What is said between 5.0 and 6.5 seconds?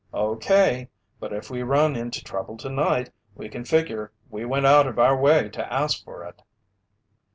way to ask for it."